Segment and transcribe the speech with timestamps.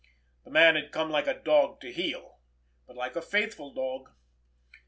[0.45, 2.39] The man had come like a dog to heel,
[2.87, 4.09] but like a faithful dog.